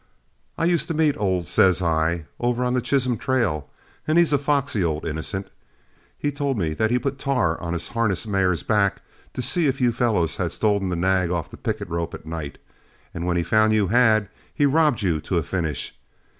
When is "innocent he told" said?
5.05-6.57